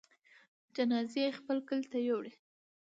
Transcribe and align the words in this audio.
جنازه 0.75 1.19
يې 1.23 1.31
خپل 1.39 1.57
کلي 1.67 1.85
ته 1.91 1.97
يووړه. 2.07 2.33